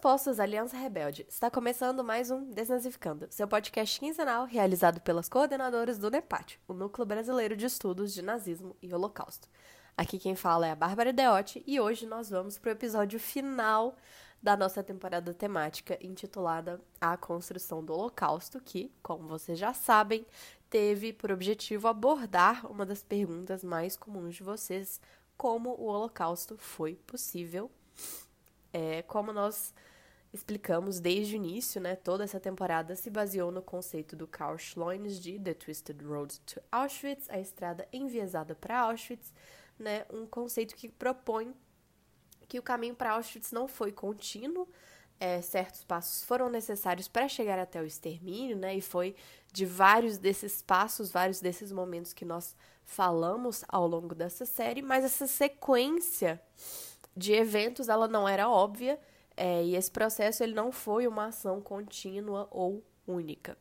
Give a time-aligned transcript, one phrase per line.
[0.00, 1.26] Postos, Aliança Rebelde.
[1.28, 7.04] Está começando mais um Desnazificando, seu podcast quinzenal realizado pelas coordenadoras do NEPAT, o Núcleo
[7.04, 9.46] Brasileiro de Estudos de Nazismo e Holocausto.
[9.94, 13.94] Aqui quem fala é a Bárbara Deotti e hoje nós vamos para o episódio final
[14.42, 20.24] da nossa temporada temática intitulada A Construção do Holocausto, que, como vocês já sabem,
[20.70, 24.98] teve por objetivo abordar uma das perguntas mais comuns de vocês:
[25.36, 27.70] como o Holocausto foi possível
[28.72, 29.74] é, como nós
[30.32, 35.18] explicamos desde o início, né, toda essa temporada se baseou no conceito do Karl Schloines
[35.18, 39.32] de The Twisted Road to Auschwitz, a estrada enviesada para Auschwitz,
[39.78, 41.52] né, um conceito que propõe
[42.48, 44.68] que o caminho para Auschwitz não foi contínuo,
[45.18, 49.16] é, certos passos foram necessários para chegar até o extermínio, né, e foi
[49.52, 55.04] de vários desses passos, vários desses momentos que nós falamos ao longo dessa série, mas
[55.04, 56.40] essa sequência
[57.16, 58.98] de eventos ela não era óbvia
[59.42, 63.56] é, e esse processo ele não foi uma ação contínua ou única.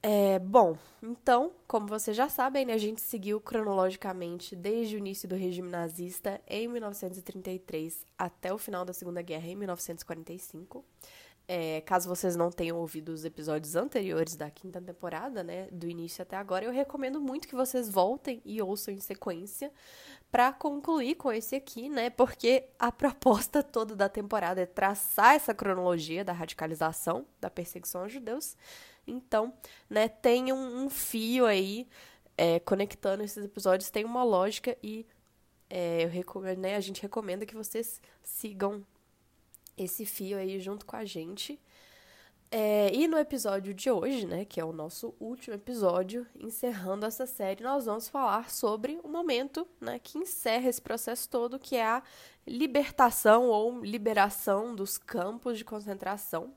[0.00, 5.28] É, bom, então, como vocês já sabem, né, a gente seguiu cronologicamente desde o início
[5.28, 10.84] do regime nazista em 1933 até o final da Segunda Guerra em 1945.
[11.48, 16.22] É, caso vocês não tenham ouvido os episódios anteriores da quinta temporada, né, do início
[16.22, 19.72] até agora, eu recomendo muito que vocês voltem e ouçam em sequência
[20.34, 25.54] para concluir com esse aqui, né, porque a proposta toda da temporada é traçar essa
[25.54, 28.56] cronologia da radicalização, da perseguição aos judeus.
[29.06, 29.54] Então,
[29.88, 31.86] né, tem um, um fio aí
[32.36, 35.06] é, conectando esses episódios, tem uma lógica e
[35.70, 38.84] é, eu recomendo, né, a gente recomenda que vocês sigam
[39.78, 41.60] esse fio aí junto com a gente.
[42.56, 47.26] É, e no episódio de hoje, né, que é o nosso último episódio, encerrando essa
[47.26, 51.84] série, nós vamos falar sobre o momento né, que encerra esse processo todo, que é
[51.84, 52.00] a
[52.46, 56.54] libertação ou liberação dos campos de concentração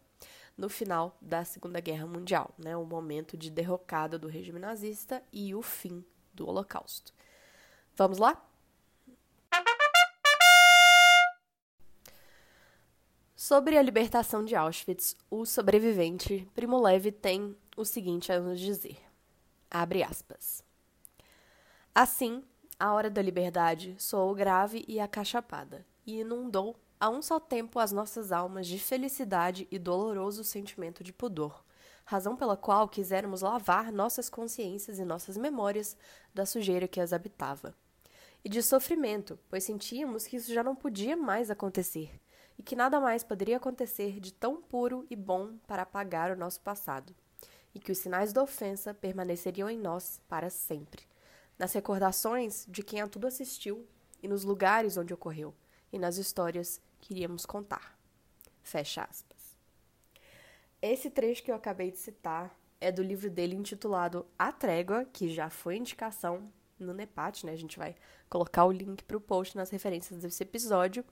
[0.56, 5.56] no final da Segunda Guerra Mundial, né, o momento de derrocada do regime nazista e
[5.56, 7.12] o fim do Holocausto.
[7.96, 8.40] Vamos lá?
[13.48, 18.98] Sobre a libertação de Auschwitz, o sobrevivente Primo Levi tem o seguinte a nos dizer.
[19.72, 20.62] Abre aspas.
[21.96, 22.44] Assim,
[22.78, 27.94] a hora da liberdade soou grave e acachapada, e inundou a um só tempo as
[27.94, 31.64] nossas almas de felicidade e doloroso sentimento de pudor,
[32.04, 35.96] razão pela qual quiséramos lavar nossas consciências e nossas memórias
[36.34, 37.74] da sujeira que as habitava.
[38.44, 42.12] E de sofrimento, pois sentíamos que isso já não podia mais acontecer
[42.58, 46.60] e que nada mais poderia acontecer de tão puro e bom para apagar o nosso
[46.62, 47.16] passado,
[47.74, 51.04] e que os sinais da ofensa permaneceriam em nós para sempre,
[51.58, 53.88] nas recordações de quem a tudo assistiu
[54.22, 55.54] e nos lugares onde ocorreu,
[55.92, 57.98] e nas histórias que iríamos contar.
[58.62, 59.56] Fecha aspas.
[60.82, 65.30] Esse trecho que eu acabei de citar é do livro dele intitulado A Trégua, que
[65.30, 67.54] já foi indicação no Nepat, né?
[67.54, 67.96] A gente vai
[68.30, 71.04] colocar o link para o post nas referências desse episódio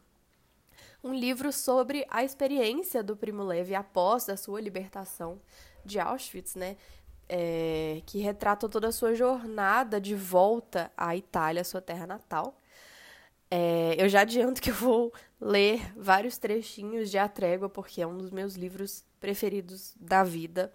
[1.03, 5.39] um livro sobre a experiência do Primo Levi após a sua libertação
[5.83, 6.77] de Auschwitz, né?
[7.27, 12.59] É, que retrata toda a sua jornada de volta à Itália, sua terra natal.
[13.49, 18.07] É, eu já adianto que eu vou ler vários trechinhos de A Trégua, porque é
[18.07, 20.73] um dos meus livros preferidos da vida.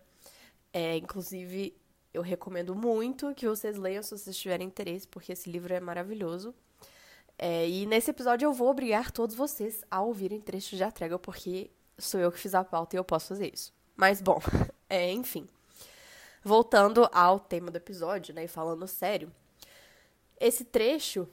[0.72, 1.76] É, inclusive,
[2.12, 6.54] eu recomendo muito que vocês leiam se vocês tiverem interesse, porque esse livro é maravilhoso.
[7.42, 11.18] É, e nesse episódio eu vou obrigar todos vocês a ouvirem trechos de A Trégua,
[11.18, 13.72] porque sou eu que fiz a pauta e eu posso fazer isso.
[13.96, 14.38] Mas, bom,
[14.90, 15.48] é, enfim.
[16.44, 19.32] Voltando ao tema do episódio, né, e falando sério,
[20.38, 21.26] esse trecho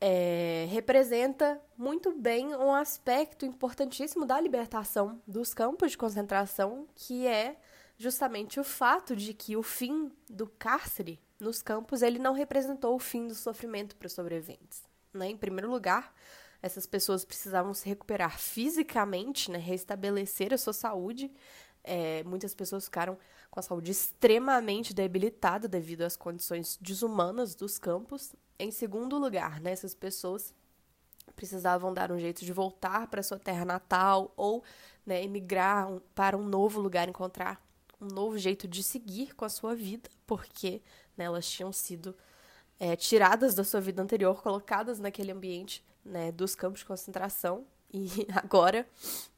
[0.00, 7.56] é, representa muito bem um aspecto importantíssimo da libertação dos campos de concentração, que é
[7.96, 13.00] justamente o fato de que o fim do cárcere nos campos ele não representou o
[13.00, 14.87] fim do sofrimento para os sobreviventes.
[15.18, 15.28] Né?
[15.28, 16.14] Em primeiro lugar,
[16.62, 19.58] essas pessoas precisavam se recuperar fisicamente, né?
[19.58, 21.30] restabelecer a sua saúde.
[21.84, 23.16] É, muitas pessoas ficaram
[23.50, 28.34] com a saúde extremamente debilitada devido às condições desumanas dos campos.
[28.58, 30.52] Em segundo lugar, né, essas pessoas
[31.34, 34.62] precisavam dar um jeito de voltar para sua terra natal ou
[35.06, 37.64] né, emigrar para um novo lugar, encontrar
[38.00, 40.82] um novo jeito de seguir com a sua vida, porque
[41.16, 42.14] né, elas tinham sido
[42.78, 47.66] é, tiradas da sua vida anterior, colocadas naquele ambiente né, dos campos de concentração.
[47.90, 48.86] E agora,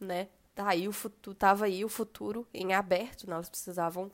[0.00, 0.26] né,
[0.56, 4.10] tá aí o futuro, tava aí o futuro em aberto, né, elas precisavam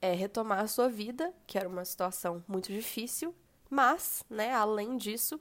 [0.00, 3.32] é, retomar a sua vida, que era uma situação muito difícil,
[3.70, 5.40] mas, né, além disso,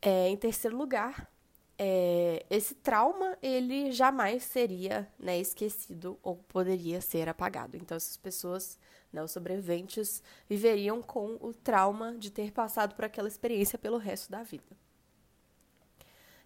[0.00, 1.28] é, em terceiro lugar,
[1.82, 7.74] é, esse trauma ele jamais seria né, esquecido ou poderia ser apagado.
[7.74, 8.78] Então essas pessoas,
[9.10, 14.30] né, os sobreviventes, viveriam com o trauma de ter passado por aquela experiência pelo resto
[14.30, 14.76] da vida.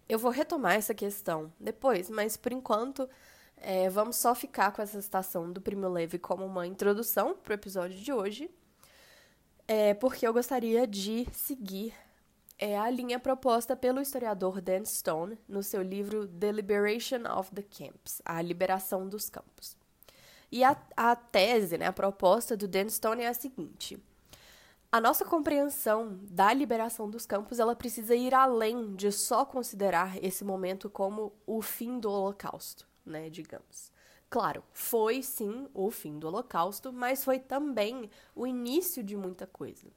[0.07, 3.09] Eu vou retomar essa questão depois, mas por enquanto
[3.57, 7.55] é, vamos só ficar com essa citação do Primo Levi como uma introdução para o
[7.55, 8.49] episódio de hoje,
[9.67, 11.93] é, porque eu gostaria de seguir
[12.57, 17.63] é, a linha proposta pelo historiador Dan Stone no seu livro The Liberation of the
[17.63, 19.77] Camps A Liberação dos Campos.
[20.51, 23.97] E a, a tese, né, a proposta do Dan Stone é a seguinte.
[24.91, 30.45] A nossa compreensão da liberação dos campos, ela precisa ir além de só considerar esse
[30.45, 33.91] momento como o fim do Holocausto né, digamos.
[34.29, 39.87] Claro, foi sim o fim do Holocausto, mas foi também o início de muita coisa.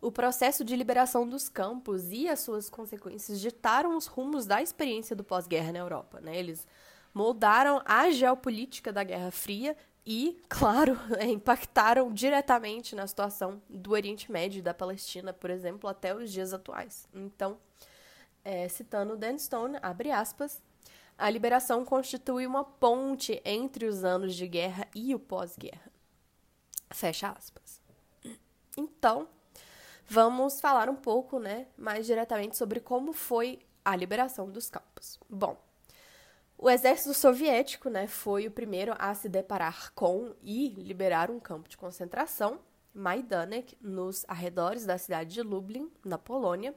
[0.00, 5.16] O processo de liberação dos campos e as suas consequências ditaram os rumos da experiência
[5.16, 6.20] do pós-guerra na Europa.
[6.20, 6.36] Né?
[6.36, 6.66] Eles
[7.14, 14.58] moldaram a geopolítica da Guerra Fria e, claro, impactaram diretamente na situação do Oriente Médio
[14.58, 17.08] e da Palestina, por exemplo, até os dias atuais.
[17.14, 17.58] Então,
[18.44, 20.62] é, citando Dan Stone, abre aspas,
[21.18, 25.90] a liberação constitui uma ponte entre os anos de guerra e o pós-guerra.
[26.90, 27.80] Fecha aspas.
[28.76, 29.26] Então,
[30.08, 35.18] vamos falar um pouco, né, mais diretamente sobre como foi a liberação dos campos.
[35.28, 35.56] Bom,
[36.58, 41.68] o exército soviético, né, foi o primeiro a se deparar com e liberar um campo
[41.68, 42.58] de concentração,
[42.94, 46.74] Majdanek, nos arredores da cidade de Lublin, na Polônia,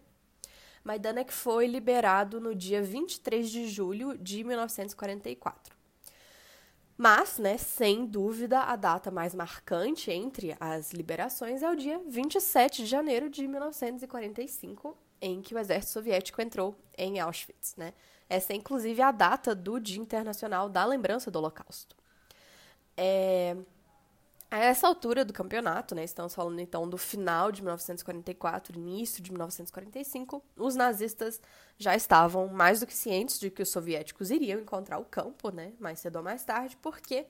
[0.84, 5.79] Majdanek foi liberado no dia 23 de julho de 1944.
[7.02, 12.84] Mas, né, sem dúvida, a data mais marcante entre as liberações é o dia 27
[12.84, 17.74] de janeiro de 1945, em que o exército soviético entrou em Auschwitz.
[17.78, 17.94] Né?
[18.28, 21.96] Essa é, inclusive, a data do Dia Internacional da Lembrança do Holocausto.
[22.98, 23.56] É,
[24.52, 29.32] a essa altura do campeonato, né, estamos falando então do final de 1944, início de
[29.32, 31.40] 1945, os nazistas
[31.78, 35.74] já estavam mais do que cientes de que os soviéticos iriam encontrar o campo, né,
[35.80, 37.28] mais cedo ou mais tarde, porque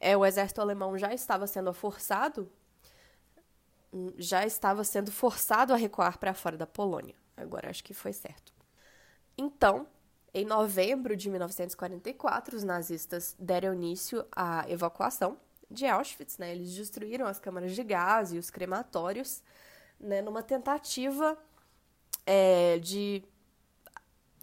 [0.00, 2.50] é, o exército alemão já estava sendo forçado,
[4.18, 7.14] já estava sendo forçado a recuar para fora da Polônia.
[7.36, 8.52] Agora acho que foi certo.
[9.38, 9.86] Então,
[10.34, 15.38] em novembro de 1944, os nazistas deram início à evacuação
[15.72, 16.52] de Auschwitz, né?
[16.52, 19.42] Eles destruíram as câmaras de gás e os crematórios,
[19.98, 20.22] né?
[20.22, 21.36] Numa tentativa
[22.26, 23.22] é, de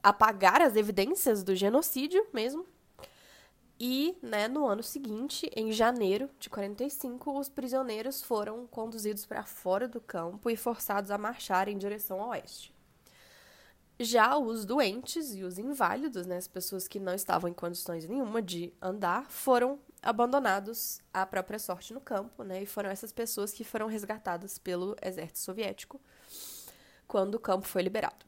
[0.01, 2.65] apagar as evidências do genocídio mesmo.
[3.79, 9.87] E, né, no ano seguinte, em janeiro de 45, os prisioneiros foram conduzidos para fora
[9.87, 12.73] do campo e forçados a marchar em direção ao oeste.
[13.97, 18.41] Já os doentes e os inválidos, né, as pessoas que não estavam em condições nenhuma
[18.41, 22.63] de andar, foram abandonados à própria sorte no campo, né?
[22.63, 25.99] E foram essas pessoas que foram resgatadas pelo exército soviético
[27.07, 28.25] quando o campo foi liberado.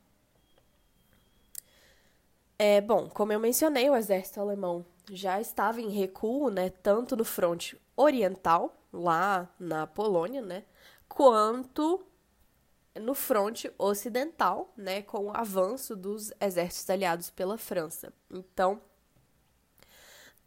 [2.57, 7.25] É, bom, como eu mencionei, o exército alemão já estava em recuo, né, tanto no
[7.25, 10.63] fronte oriental, lá na Polônia, né,
[11.09, 12.05] quanto
[12.99, 18.13] no fronte ocidental, né, com o avanço dos exércitos aliados pela França.
[18.29, 18.79] Então,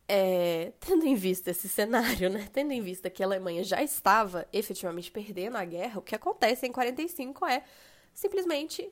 [0.06, 4.46] é, tendo em vista esse cenário, né, tendo em vista que a Alemanha já estava
[4.52, 7.64] efetivamente perdendo a guerra, o que acontece em 45 é
[8.12, 8.90] simplesmente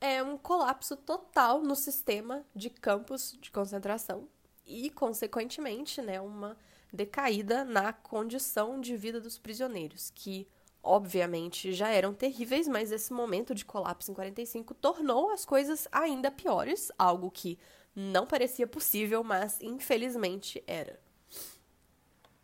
[0.00, 4.28] é um colapso total no sistema de campos de concentração
[4.66, 6.56] e, consequentemente, né, uma
[6.92, 10.46] decaída na condição de vida dos prisioneiros, que
[10.82, 16.30] obviamente já eram terríveis, mas esse momento de colapso em 45 tornou as coisas ainda
[16.30, 17.58] piores, algo que
[17.94, 20.98] não parecia possível, mas infelizmente era.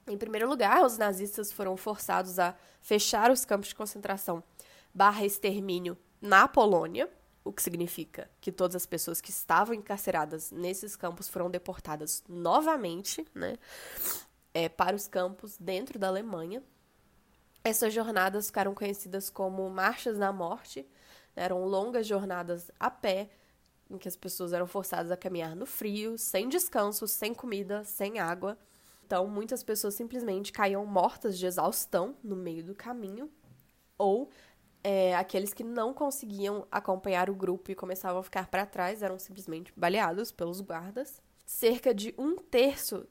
[0.07, 4.43] Em primeiro lugar, os nazistas foram forçados a fechar os campos de concentração
[4.93, 7.09] barra extermínio na Polônia,
[7.45, 13.27] o que significa que todas as pessoas que estavam encarceradas nesses campos foram deportadas novamente,
[13.35, 13.57] né,
[14.53, 16.63] é, para os campos dentro da Alemanha.
[17.63, 20.87] Essas jornadas ficaram conhecidas como Marchas da Morte,
[21.37, 23.31] eram longas jornadas a pé,
[23.91, 28.19] em que as pessoas eram forçadas a caminhar no frio, sem descanso, sem comida, sem
[28.19, 28.57] água.
[29.05, 33.29] Então, muitas pessoas simplesmente caíam mortas de exaustão no meio do caminho,
[33.99, 34.31] ou
[34.83, 39.19] é, aqueles que não conseguiam acompanhar o grupo e começavam a ficar para trás eram
[39.19, 41.21] simplesmente baleados pelos guardas.
[41.45, 43.07] Cerca de um terço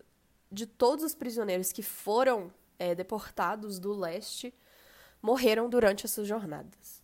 [0.52, 4.54] de todos os prisioneiros que foram é, deportados do leste
[5.22, 6.99] morreram durante essas jornadas.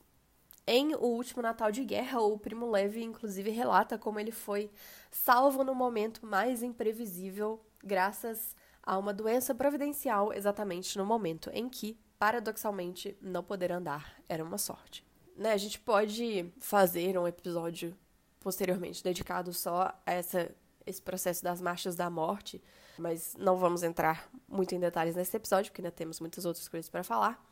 [0.67, 4.71] Em O Último Natal de Guerra, o Primo Levi, inclusive, relata como ele foi
[5.11, 11.99] salvo no momento mais imprevisível, graças a uma doença providencial, exatamente no momento em que,
[12.17, 15.05] paradoxalmente, não poder andar era uma sorte.
[15.37, 17.95] Né, a gente pode fazer um episódio
[18.39, 20.49] posteriormente dedicado só a essa,
[20.85, 22.61] esse processo das marchas da morte,
[22.97, 26.89] mas não vamos entrar muito em detalhes nesse episódio, porque ainda temos muitas outras coisas
[26.89, 27.43] para falar.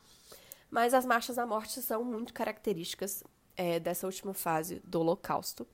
[0.74, 3.24] Mas as marchas da morte são muito características
[3.56, 5.68] é, dessa última fase do Holocausto.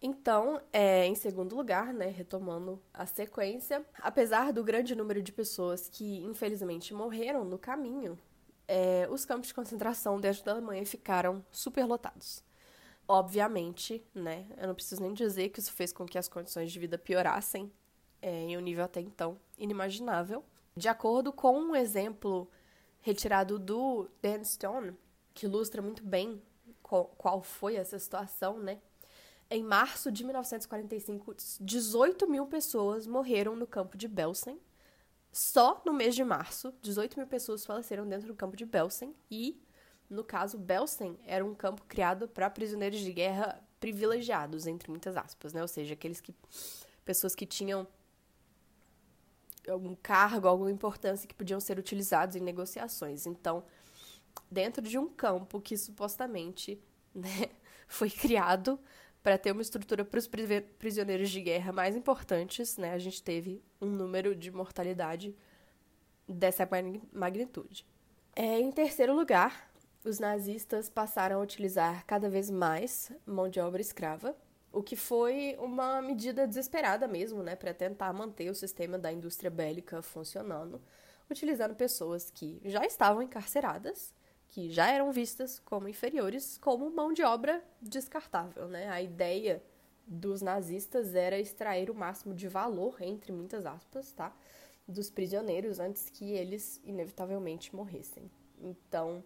[0.00, 5.88] Então, é, em segundo lugar, né, retomando a sequência, apesar do grande número de pessoas
[5.88, 8.16] que infelizmente morreram no caminho,
[8.68, 12.44] é, os campos de concentração dentro da Alemanha ficaram superlotados.
[13.08, 16.78] Obviamente, né, eu não preciso nem dizer que isso fez com que as condições de
[16.78, 17.72] vida piorassem
[18.20, 20.44] é, em um nível até então inimaginável.
[20.76, 22.48] De acordo com um exemplo
[23.02, 24.96] retirado do Dan Stone,
[25.34, 26.40] que ilustra muito bem
[26.82, 28.78] qual, foi essa situação, né?
[29.50, 34.58] Em março de 1945, 18 mil pessoas morreram no campo de Belsen.
[35.30, 39.14] Só no mês de março, 18 mil pessoas faleceram dentro do campo de Belsen.
[39.30, 39.62] E,
[40.08, 45.52] no caso, Belsen era um campo criado para prisioneiros de guerra privilegiados, entre muitas aspas,
[45.52, 45.60] né?
[45.60, 46.34] Ou seja, aqueles que.
[47.04, 47.86] pessoas que tinham
[49.68, 53.26] algum cargo, alguma importância que podiam ser utilizados em negociações.
[53.26, 53.64] Então,
[54.50, 56.80] dentro de um campo que supostamente
[57.14, 57.50] né,
[57.86, 58.78] foi criado
[59.22, 60.28] para ter uma estrutura para os
[60.78, 65.36] prisioneiros de guerra mais importantes, né, a gente teve um número de mortalidade
[66.28, 66.68] dessa
[67.12, 67.86] magnitude.
[68.34, 69.70] É, em terceiro lugar,
[70.04, 74.36] os nazistas passaram a utilizar cada vez mais mão de obra escrava,
[74.72, 79.50] o que foi uma medida desesperada mesmo, né, para tentar manter o sistema da indústria
[79.50, 80.80] bélica funcionando,
[81.30, 84.14] utilizando pessoas que já estavam encarceradas,
[84.48, 88.88] que já eram vistas como inferiores, como mão de obra descartável, né?
[88.90, 89.62] A ideia
[90.06, 94.34] dos nazistas era extrair o máximo de valor, entre muitas aspas, tá?
[94.86, 98.30] Dos prisioneiros antes que eles inevitavelmente morressem.
[98.60, 99.24] Então,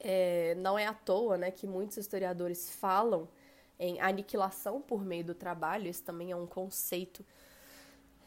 [0.00, 3.28] é, não é à toa, né, que muitos historiadores falam
[3.78, 7.24] em aniquilação por meio do trabalho, isso também é um conceito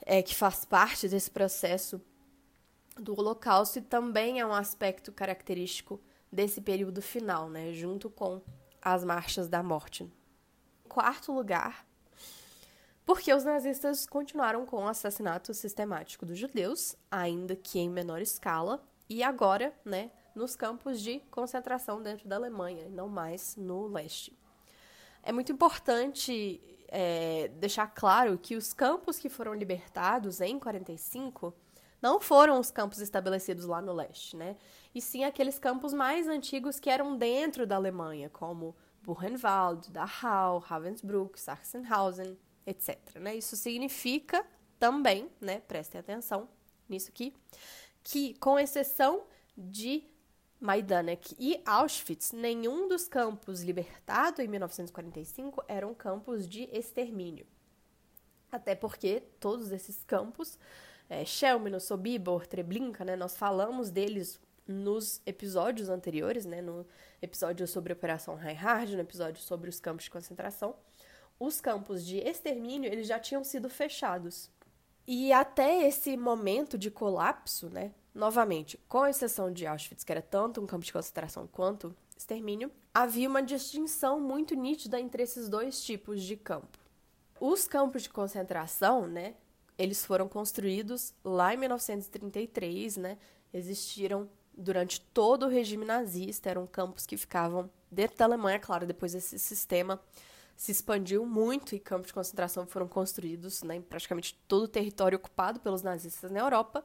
[0.05, 2.01] é, que faz parte desse processo
[2.97, 5.99] do Holocausto e também é um aspecto característico
[6.31, 8.41] desse período final, né, junto com
[8.81, 10.03] as marchas da morte.
[10.03, 11.85] Em quarto lugar,
[13.05, 18.83] porque os nazistas continuaram com o assassinato sistemático dos judeus, ainda que em menor escala,
[19.09, 24.38] e agora, né, nos campos de concentração dentro da Alemanha, e não mais no leste.
[25.23, 31.53] É muito importante é, deixar claro que os campos que foram libertados em 45
[32.01, 34.55] não foram os campos estabelecidos lá no leste, né?
[34.95, 41.39] E sim aqueles campos mais antigos que eram dentro da Alemanha, como Buchenwald, Dachau, Ravensbrück,
[41.39, 42.97] Sachsenhausen, etc.
[43.19, 43.35] Né?
[43.35, 44.45] Isso significa
[44.79, 46.47] também, né, prestem atenção
[46.87, 47.33] nisso aqui,
[48.03, 49.23] que com exceção
[49.57, 50.03] de
[50.59, 57.45] Majdanek e Auschwitz, nenhum dos campos libertados em 1945 eram campos de extermínio.
[58.51, 60.59] Até porque todos esses campos,
[61.09, 66.85] é, Chelmno, Sobibor, Treblinka, né, nós falamos deles nos episódios anteriores, né, no
[67.21, 70.75] episódio sobre a Operação Reinhard, no episódio sobre os campos de concentração,
[71.39, 74.51] os campos de extermínio eles já tinham sido fechados.
[75.07, 80.61] E até esse momento de colapso, né, Novamente, com exceção de Auschwitz, que era tanto
[80.61, 86.21] um campo de concentração quanto extermínio, havia uma distinção muito nítida entre esses dois tipos
[86.23, 86.77] de campo.
[87.39, 89.35] Os campos de concentração, né,
[89.77, 93.17] eles foram construídos lá em 1933, né,
[93.53, 99.15] existiram durante todo o regime nazista, eram campos que ficavam dentro da Alemanha, claro, depois
[99.15, 99.99] esse sistema
[100.59, 105.15] se expandiu muito e campos de concentração foram construídos né, em praticamente todo o território
[105.15, 106.83] ocupado pelos nazistas na Europa.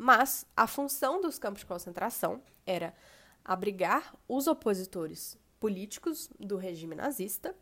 [0.00, 2.94] Mas a função dos campos de concentração era
[3.44, 7.52] abrigar os opositores políticos do regime nazista.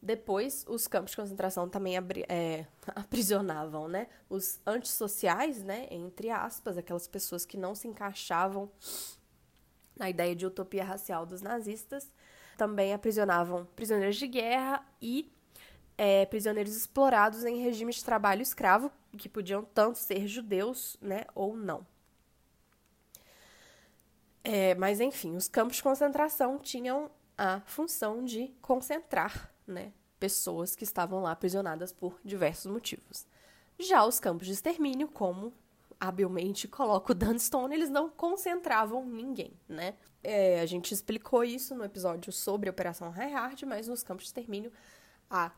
[0.00, 1.96] Depois, os campos de concentração também
[2.28, 8.70] é, aprisionavam né, os antissociais, né, entre aspas, aquelas pessoas que não se encaixavam
[9.96, 12.08] na ideia de utopia racial dos nazistas.
[12.56, 15.34] Também aprisionavam prisioneiros de guerra e
[15.96, 21.56] é, prisioneiros explorados em regimes de trabalho escravo, que podiam tanto ser judeus, né, ou
[21.56, 21.86] não.
[24.42, 30.84] É, mas enfim, os campos de concentração tinham a função de concentrar, né, pessoas que
[30.84, 33.26] estavam lá aprisionadas por diversos motivos.
[33.78, 35.52] Já os campos de extermínio, como
[35.98, 39.94] habilmente coloca o Dunstone, eles não concentravam ninguém, né?
[40.22, 44.28] É, a gente explicou isso no episódio sobre a Operação Reinhardt, mas nos campos de
[44.28, 44.72] extermínio,
[45.28, 45.50] a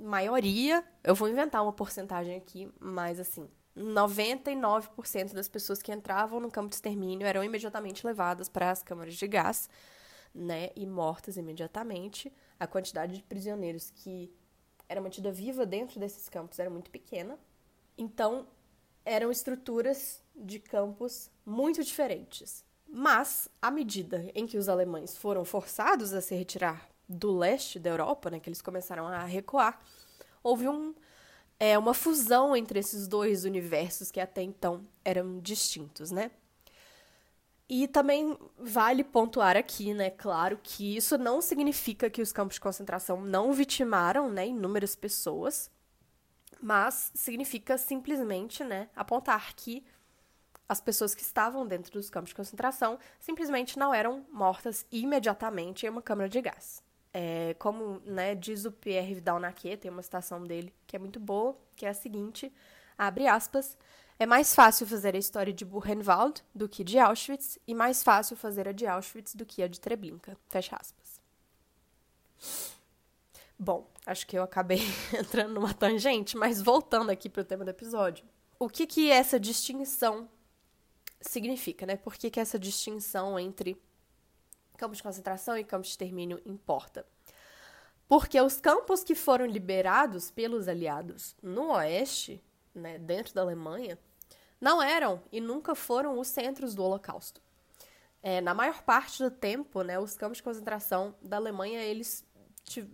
[0.00, 6.50] maioria, eu vou inventar uma porcentagem aqui, mas assim, 99% das pessoas que entravam no
[6.50, 9.68] campo de extermínio eram imediatamente levadas para as câmaras de gás,
[10.34, 12.32] né, e mortas imediatamente.
[12.58, 14.32] A quantidade de prisioneiros que
[14.88, 17.38] era mantida viva dentro desses campos era muito pequena.
[17.96, 18.46] Então,
[19.04, 22.64] eram estruturas de campos muito diferentes.
[22.88, 27.90] Mas, à medida em que os alemães foram forçados a se retirar do leste da
[27.90, 29.80] Europa, né, que eles começaram a recuar,
[30.42, 30.94] houve um,
[31.58, 36.30] é, uma fusão entre esses dois universos que até então eram distintos, né?
[37.68, 42.60] E também vale pontuar aqui, né, claro, que isso não significa que os campos de
[42.60, 45.70] concentração não vitimaram, né, inúmeras pessoas,
[46.60, 49.84] mas significa simplesmente, né, apontar que
[50.68, 55.88] as pessoas que estavam dentro dos campos de concentração simplesmente não eram mortas imediatamente em
[55.88, 56.82] uma câmara de gás.
[57.12, 61.18] É, como né, diz o Pierre Vidal Naquet, tem uma citação dele que é muito
[61.18, 62.52] boa, que é a seguinte,
[62.96, 63.76] abre aspas,
[64.18, 68.36] é mais fácil fazer a história de Buchenwald do que de Auschwitz, e mais fácil
[68.36, 70.36] fazer a de Auschwitz do que a de Treblinka.
[70.48, 71.20] Fecha aspas.
[73.58, 74.80] Bom, acho que eu acabei
[75.18, 78.24] entrando numa tangente, mas voltando aqui para o tema do episódio.
[78.58, 80.28] O que que essa distinção
[81.20, 81.96] significa, né?
[81.96, 83.80] Por que, que essa distinção entre
[84.80, 87.06] campos de concentração e campos de extermínio importa?
[88.08, 92.42] Porque os campos que foram liberados pelos aliados no oeste,
[92.74, 93.98] né, dentro da Alemanha,
[94.60, 97.40] não eram e nunca foram os centros do Holocausto.
[98.22, 102.24] É, na maior parte do tempo, né, os campos de concentração da Alemanha eles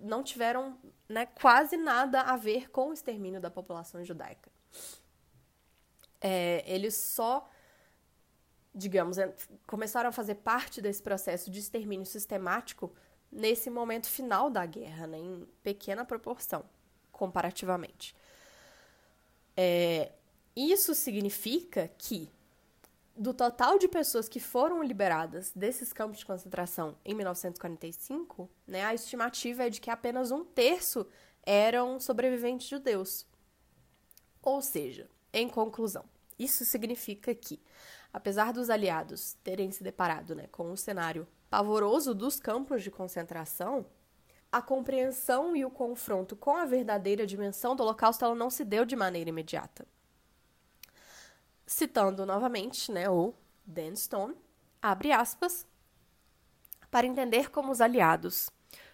[0.00, 4.50] não tiveram né, quase nada a ver com o extermínio da população judaica.
[6.20, 7.48] É, eles só
[8.76, 9.16] digamos,
[9.66, 12.94] começaram a fazer parte desse processo de extermínio sistemático
[13.32, 16.62] nesse momento final da guerra, né, em pequena proporção,
[17.10, 18.14] comparativamente.
[19.56, 20.12] É,
[20.54, 22.30] isso significa que,
[23.16, 28.92] do total de pessoas que foram liberadas desses campos de concentração em 1945, né, a
[28.92, 31.06] estimativa é de que apenas um terço
[31.44, 33.26] eram sobreviventes judeus.
[34.42, 36.04] Ou seja, em conclusão,
[36.38, 37.58] isso significa que
[38.16, 43.84] apesar dos aliados terem se deparado né, com o cenário pavoroso dos campos de concentração,
[44.50, 48.86] a compreensão e o confronto com a verdadeira dimensão do Holocausto ela não se deu
[48.86, 49.86] de maneira imediata.
[51.66, 53.34] Citando novamente né, o
[53.66, 54.34] Dan Stone,
[54.80, 55.66] abre aspas,
[56.90, 58.48] para entender como os aliados,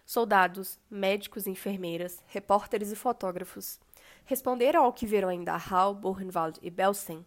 [0.05, 3.79] soldados, médicos, enfermeiras, repórteres e fotógrafos,
[4.25, 7.25] responderam ao que viram em Dachau, Buchenwald e Belsen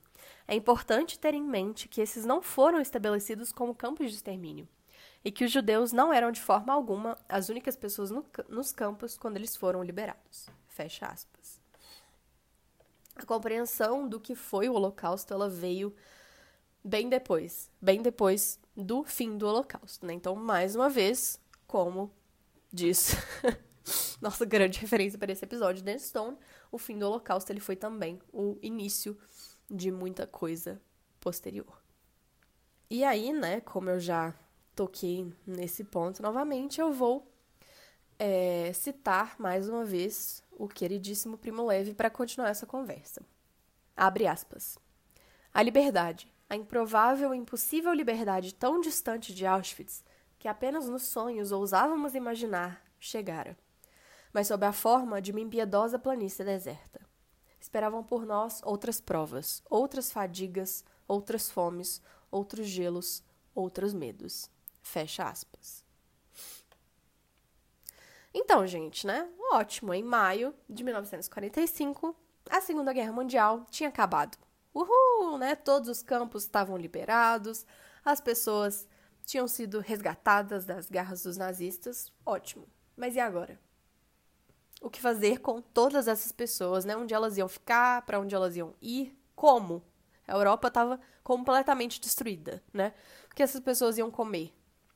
[0.48, 4.68] é importante ter em mente que esses não foram estabelecidos como campos de extermínio
[5.24, 9.18] e que os judeus não eram de forma alguma as únicas pessoas no, nos campos
[9.18, 10.48] quando eles foram liberados.
[10.68, 11.60] Fecha aspas.
[13.16, 15.96] A compreensão do que foi o Holocausto ela veio
[16.84, 20.14] bem depois, bem depois do fim do Holocausto, né?
[20.14, 22.12] Então, mais uma vez, como
[22.72, 23.16] diz
[24.22, 26.38] nossa grande referência para esse episódio, Dan Stone,
[26.72, 29.18] o fim do Holocausto ele foi também o início
[29.70, 30.82] de muita coisa
[31.20, 31.82] posterior.
[32.90, 34.34] E aí, né, como eu já
[34.76, 37.28] toquei nesse ponto novamente, eu vou
[38.20, 43.22] é, citar mais uma vez o queridíssimo Primo Levi para continuar essa conversa.
[43.96, 44.78] Abre aspas.
[45.54, 50.04] A liberdade, a improvável e impossível liberdade tão distante de Auschwitz
[50.38, 53.58] que apenas nos sonhos ousávamos imaginar, chegara,
[54.32, 57.05] mas sob a forma de uma impiedosa planície deserta
[57.76, 63.22] esperavam por nós outras provas, outras fadigas, outras fomes, outros gelos,
[63.54, 64.50] outros medos.
[64.82, 65.84] Fecha aspas.
[68.34, 69.30] Então, gente, né?
[69.52, 69.94] Ótimo.
[69.94, 72.16] Em maio de 1945,
[72.50, 74.38] a Segunda Guerra Mundial tinha acabado.
[74.74, 75.54] Uhul, né?
[75.54, 77.66] Todos os campos estavam liberados,
[78.06, 78.88] as pessoas
[79.26, 82.10] tinham sido resgatadas das garras dos nazistas.
[82.26, 82.66] Ótimo.
[82.96, 83.60] Mas e agora?
[84.86, 86.96] O que fazer com todas essas pessoas, né?
[86.96, 89.82] Onde elas iam ficar, para onde elas iam ir, como.
[90.28, 92.94] A Europa estava completamente destruída, né?
[93.32, 94.54] O que essas pessoas iam comer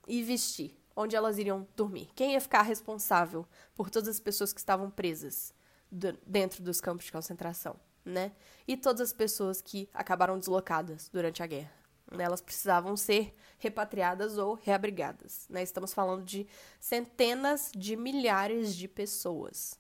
[0.08, 2.08] e vestir, onde elas iriam dormir.
[2.13, 5.56] Quem ia ficar responsável por todas as pessoas que estavam presas
[5.91, 7.75] dentro dos campos de concentração,
[8.06, 8.32] né?
[8.67, 11.73] E todas as pessoas que acabaram deslocadas durante a guerra.
[12.12, 12.25] Né?
[12.25, 15.47] Elas precisavam ser repatriadas ou reabrigadas.
[15.49, 15.63] Né?
[15.63, 16.47] Estamos falando de
[16.80, 19.78] centenas de milhares de pessoas.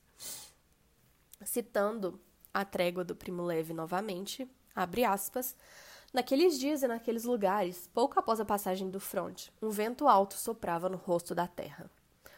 [1.43, 2.19] Citando
[2.53, 5.55] a trégua do Primo Leve novamente, abre aspas,
[6.11, 10.89] Naqueles dias e naqueles lugares, pouco após a passagem do fronte, um vento alto soprava
[10.89, 11.89] no rosto da terra.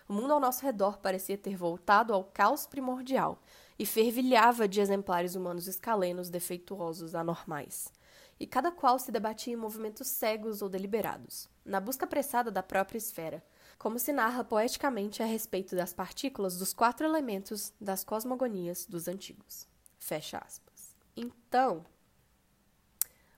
[0.10, 3.42] O mundo ao nosso redor parecia ter voltado ao caos primordial
[3.80, 7.94] e fervilhava de exemplares humanos escalenos, defeituosos, anormais.
[8.38, 12.98] E cada qual se debatia em movimentos cegos ou deliberados, na busca apressada da própria
[12.98, 13.42] esfera,
[13.82, 19.68] como se narra poeticamente a respeito das partículas dos quatro elementos das cosmogonias dos antigos.
[19.98, 20.96] Fecha aspas.
[21.18, 21.84] Então,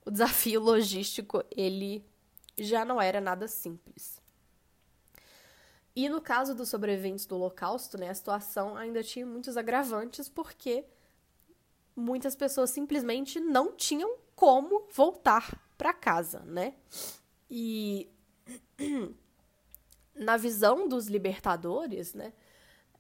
[0.06, 2.06] o desafio logístico ele
[2.58, 4.22] já não era nada simples.
[5.96, 10.84] E no caso dos sobreviventes do Holocausto, né, a situação ainda tinha muitos agravantes porque
[11.96, 16.76] muitas pessoas simplesmente não tinham como voltar para casa, né?
[17.50, 18.12] E
[20.16, 22.34] na visão dos libertadores, né,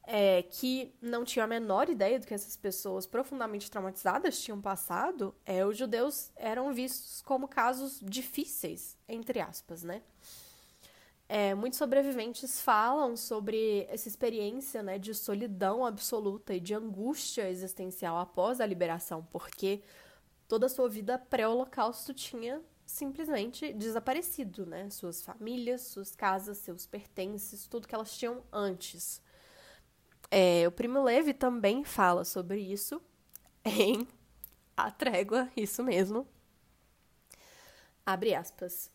[0.06, 5.34] é, que não tinham a menor ideia do que essas pessoas profundamente traumatizadas tinham passado,
[5.45, 10.02] é, os judeus eram vistos como casos difíceis, entre aspas, né?
[11.30, 18.17] É, muitos sobreviventes falam sobre essa experiência né, de solidão absoluta e de angústia existencial
[18.19, 19.82] após a liberação, porque
[20.47, 22.62] toda a sua vida pré-holocausto tinha
[22.93, 24.88] simplesmente desaparecido, né?
[24.91, 29.19] Suas famílias, suas casas, seus pertences, tudo que elas tinham antes.
[30.29, 33.01] É, o Primo Levi também fala sobre isso
[33.65, 34.08] em
[34.77, 36.27] A Trégua, isso mesmo.
[38.06, 38.91] Abre aspas.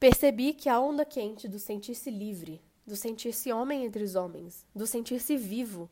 [0.00, 4.86] Percebi que a onda quente do sentir-se livre, do sentir-se homem entre os homens, do
[4.86, 5.90] sentir-se vivo,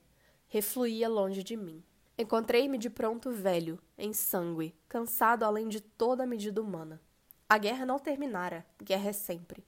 [0.49, 1.85] refluía longe de mim.
[2.17, 7.01] Encontrei-me de pronto velho, em sangue, cansado além de toda a medida humana.
[7.49, 9.65] A guerra não terminara, guerra é sempre.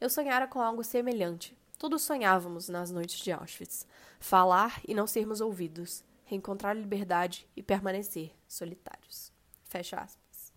[0.00, 3.86] Eu sonhara com algo semelhante, Todos sonhávamos nas noites de Auschwitz.
[4.18, 6.04] Falar e não sermos ouvidos.
[6.26, 9.32] Reencontrar a liberdade e permanecer solitários.
[9.64, 10.52] Fecha aspas.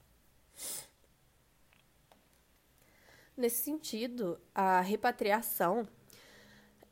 [3.38, 5.88] Nesse sentido, a repatriação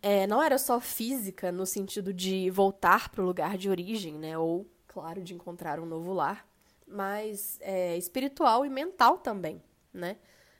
[0.01, 4.37] é, não era só física, no sentido de voltar para o lugar de origem, né?
[4.37, 6.47] Ou, claro, de encontrar um novo lar,
[6.87, 9.61] mas é, espiritual e mental também,
[9.93, 10.17] né?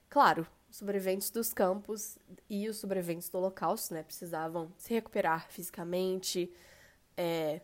[0.10, 2.18] Claro, os sobreviventes dos campos
[2.50, 6.52] e os sobreviventes do Holocausto, né, precisavam se recuperar fisicamente,
[7.18, 7.62] é,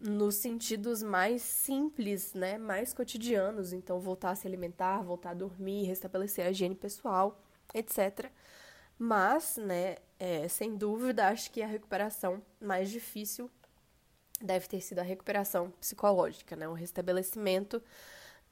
[0.00, 5.84] nos sentidos mais simples, né, mais cotidianos, então voltar a se alimentar, voltar a dormir,
[5.86, 7.40] restabelecer a higiene pessoal,
[7.72, 8.30] etc.
[8.98, 13.50] Mas, né, é, sem dúvida, acho que a recuperação mais difícil
[14.40, 17.82] deve ter sido a recuperação psicológica, né, o restabelecimento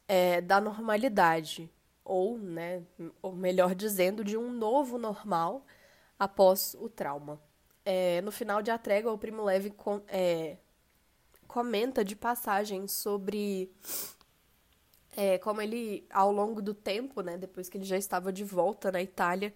[0.08, 1.70] é, da normalidade,
[2.04, 2.82] ou, né,
[3.22, 5.64] ou melhor dizendo, de um novo normal
[6.18, 7.40] após o trauma.
[7.84, 10.56] É, no final de A Trégua, o Primo Levi com, é,
[11.46, 13.70] comenta de passagem sobre
[15.16, 18.90] é, como ele, ao longo do tempo, né, depois que ele já estava de volta
[18.90, 19.54] na Itália,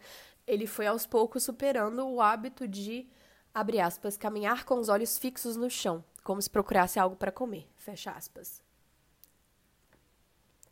[0.49, 3.07] ele foi aos poucos superando o hábito de,
[3.55, 7.69] abre aspas, caminhar com os olhos fixos no chão, como se procurasse algo para comer,
[7.77, 8.63] fecha aspas.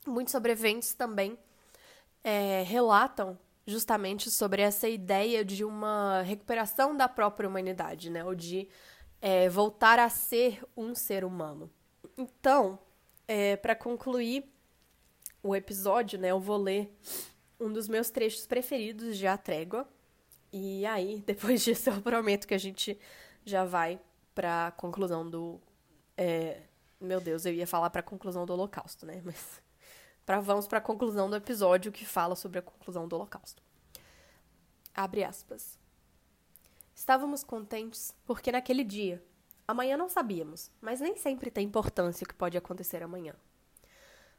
[0.06, 1.38] Muitos sobreviventes também
[2.24, 8.24] é, relatam justamente sobre essa ideia de uma recuperação da própria humanidade, né?
[8.24, 8.68] Ou de
[9.20, 11.70] é, voltar a ser um ser humano.
[12.16, 12.78] Então,
[13.26, 14.50] é, para concluir
[15.42, 16.92] o episódio, né, eu vou ler
[17.58, 19.88] um dos meus trechos preferidos de A Trégua.
[20.52, 22.98] E aí, depois disso, eu prometo que a gente
[23.44, 24.00] já vai
[24.34, 25.60] para a conclusão do.
[26.16, 26.62] É,
[27.00, 29.20] meu Deus, eu ia falar para a conclusão do Holocausto, né?
[29.24, 29.60] Mas
[30.26, 33.62] Pra, vamos para a conclusão do episódio que fala sobre a conclusão do Holocausto.
[34.92, 35.78] Abre aspas.
[36.92, 39.24] Estávamos contentes porque naquele dia,
[39.68, 43.36] amanhã não sabíamos, mas nem sempre tem importância o que pode acontecer amanhã.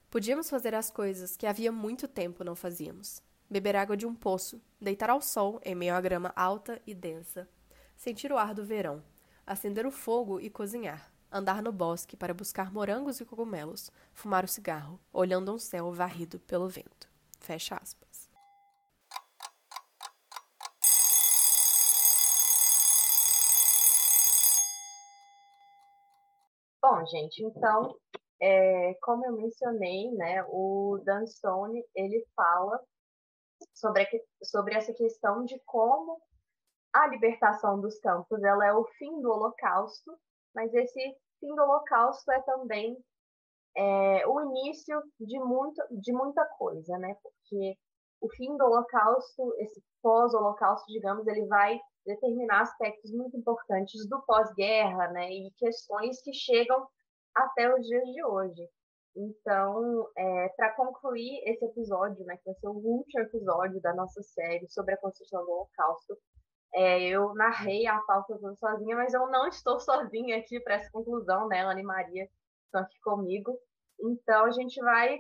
[0.10, 4.62] Podíamos fazer as coisas que havia muito tempo não fazíamos: beber água de um poço,
[4.80, 7.48] deitar ao sol em meio à grama alta e densa,
[7.96, 9.04] sentir o ar do verão,
[9.46, 14.48] acender o fogo e cozinhar, andar no bosque para buscar morangos e cogumelos, fumar o
[14.48, 17.10] cigarro, olhando um céu varrido pelo vento.
[17.42, 18.30] Fecha aspas.
[26.82, 27.94] Bom, gente, então,
[28.42, 32.80] é, como eu mencionei, né, o Dan Stone, ele fala
[33.74, 36.22] sobre, a, sobre essa questão de como
[36.94, 40.18] a libertação dos campos ela é o fim do Holocausto
[40.58, 42.98] mas esse fim do Holocausto é também
[43.78, 47.16] é, o início de, muito, de muita coisa, né?
[47.22, 47.78] Porque
[48.20, 55.10] o fim do Holocausto, esse pós-Holocausto, digamos, ele vai determinar aspectos muito importantes do pós-guerra,
[55.10, 55.32] né?
[55.32, 56.88] E questões que chegam
[57.44, 58.68] até os dias de hoje.
[59.16, 64.22] Então, é, para concluir esse episódio, né, que vai ser o último episódio da nossa
[64.22, 66.18] série sobre a construção do Holocausto,
[66.74, 71.48] é, eu narrei a pauta sozinha, mas eu não estou sozinha aqui para essa conclusão,
[71.48, 71.62] né?
[71.62, 72.30] Ana e Maria
[72.66, 73.58] estão aqui comigo.
[74.00, 75.20] Então, a gente vai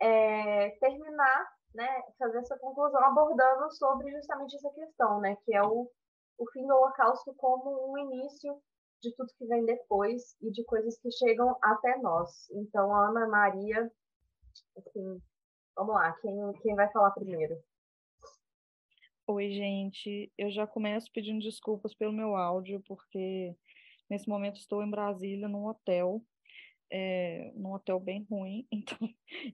[0.00, 5.90] é, terminar, né, fazer essa conclusão abordando sobre justamente essa questão, né, que é o,
[6.38, 8.58] o fim do Holocausto como um início
[9.00, 12.50] de tudo que vem depois e de coisas que chegam até nós.
[12.50, 13.90] Então, Ana, Maria,
[14.76, 15.22] assim,
[15.76, 17.58] vamos lá, quem, quem vai falar primeiro?
[19.26, 20.32] Oi, gente.
[20.38, 23.54] Eu já começo pedindo desculpas pelo meu áudio, porque
[24.08, 26.22] nesse momento estou em Brasília, num hotel,
[26.90, 28.98] é, num hotel bem ruim, então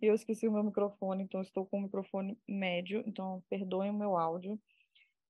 [0.00, 4.16] eu esqueci o meu microfone, então estou com o microfone médio, então perdoem o meu
[4.16, 4.58] áudio.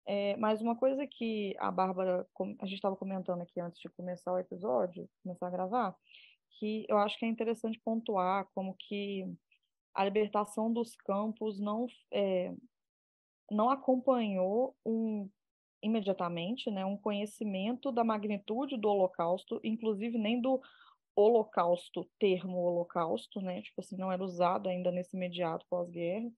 [0.07, 2.27] É, mas uma coisa que a Bárbara,
[2.61, 5.97] a gente estava comentando aqui antes de começar o episódio, começar a gravar,
[6.59, 9.25] que eu acho que é interessante pontuar como que
[9.95, 12.53] a libertação dos campos não, é,
[13.51, 15.31] não acompanhou um,
[15.83, 20.61] imediatamente né, um conhecimento da magnitude do Holocausto, inclusive nem do
[21.17, 26.31] Holocausto, termo Holocausto, né, tipo assim, não era usado ainda nesse imediato pós-guerra.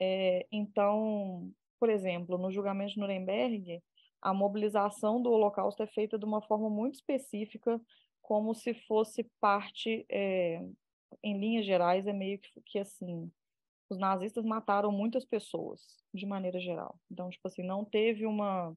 [0.00, 1.52] É, então,
[1.84, 3.78] por exemplo, no julgamento de Nuremberg,
[4.22, 7.78] a mobilização do Holocausto é feita de uma forma muito específica,
[8.22, 10.66] como se fosse parte, é,
[11.22, 13.30] em linhas gerais, é meio que, que assim,
[13.90, 15.82] os nazistas mataram muitas pessoas,
[16.14, 16.98] de maneira geral.
[17.10, 18.74] Então, tipo assim, não teve uma,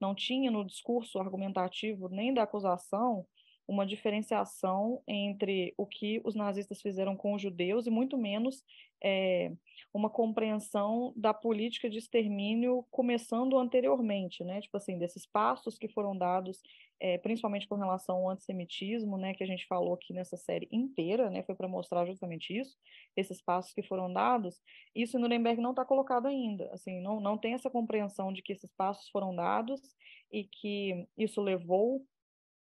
[0.00, 3.26] não tinha no discurso argumentativo nem da acusação
[3.68, 8.64] uma diferenciação entre o que os nazistas fizeram com os judeus e muito menos
[9.04, 9.52] é,
[9.92, 14.62] uma compreensão da política de extermínio começando anteriormente, né?
[14.62, 16.62] Tipo assim, desses passos que foram dados,
[16.98, 19.34] é, principalmente com relação ao antissemitismo, né?
[19.34, 21.42] Que a gente falou aqui nessa série inteira, né?
[21.42, 22.74] Foi para mostrar justamente isso,
[23.14, 24.60] esses passos que foram dados.
[24.94, 28.54] Isso em Nuremberg não está colocado ainda, assim, não, não tem essa compreensão de que
[28.54, 29.94] esses passos foram dados
[30.32, 32.02] e que isso levou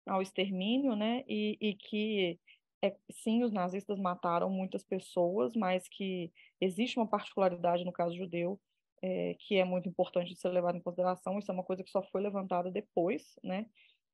[0.05, 1.23] ao extermínio, né?
[1.27, 2.39] E, e que
[2.83, 8.59] é, sim, os nazistas mataram muitas pessoas, mas que existe uma particularidade no caso judeu
[9.01, 11.37] é, que é muito importante de ser levada em consideração.
[11.39, 13.65] Isso é uma coisa que só foi levantada depois, né?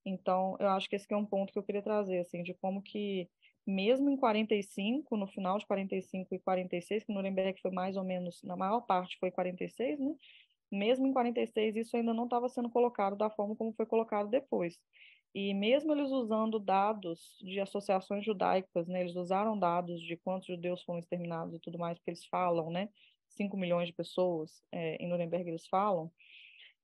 [0.05, 2.81] Então, eu acho que esse é um ponto que eu queria trazer, assim, de como
[2.81, 3.29] que
[3.65, 8.41] mesmo em 45, no final de 45 e 46, que Nuremberg foi mais ou menos,
[8.43, 10.15] na maior parte foi 46, né?
[10.71, 14.77] Mesmo em 46, isso ainda não estava sendo colocado da forma como foi colocado depois.
[15.33, 20.81] E mesmo eles usando dados de associações judaicas, né, eles usaram dados de quantos judeus
[20.83, 22.89] foram exterminados e tudo mais, porque eles falam, né,
[23.29, 26.11] 5 milhões de pessoas, é, em Nuremberg eles falam,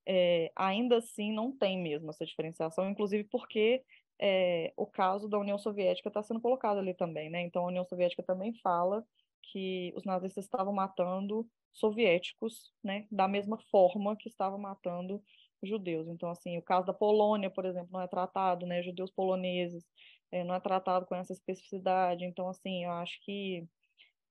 [0.05, 3.83] é, ainda assim não tem mesmo essa diferenciação, inclusive porque
[4.19, 7.41] é, o caso da União Soviética está sendo colocado ali também, né?
[7.41, 9.05] Então a União Soviética também fala
[9.41, 15.21] que os nazistas estavam matando soviéticos, né, da mesma forma que estavam matando
[15.67, 16.07] judeus.
[16.07, 18.83] Então, assim, o caso da Polônia, por exemplo, não é tratado, né?
[18.83, 19.85] Judeus poloneses,
[20.31, 22.25] é, não é tratado com essa especificidade.
[22.25, 23.67] Então, assim, eu acho que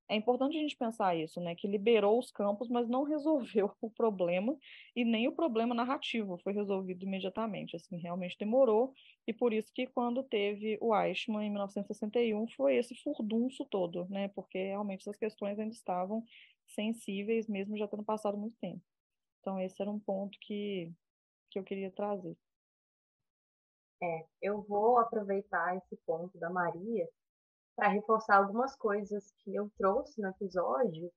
[0.09, 1.55] é importante a gente pensar isso, né?
[1.55, 4.55] Que liberou os campos, mas não resolveu o problema
[4.95, 7.75] e nem o problema narrativo foi resolvido imediatamente.
[7.75, 8.93] Assim, realmente demorou
[9.27, 14.27] e por isso que quando teve o Eichmann em 1961 foi esse furdunço todo, né?
[14.29, 16.23] Porque realmente essas questões ainda estavam
[16.67, 18.81] sensíveis, mesmo já tendo passado muito tempo.
[19.39, 20.91] Então esse era um ponto que
[21.53, 22.35] que eu queria trazer.
[24.01, 27.07] É, eu vou aproveitar esse ponto da Maria
[27.75, 31.11] para reforçar algumas coisas que eu trouxe no episódio.